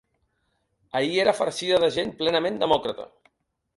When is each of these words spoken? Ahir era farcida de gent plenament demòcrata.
Ahir 1.01 1.19
era 1.25 1.35
farcida 1.41 1.79
de 1.85 1.91
gent 1.99 2.09
plenament 2.23 2.59
demòcrata. 2.65 3.07